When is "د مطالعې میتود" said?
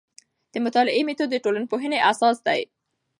0.51-1.29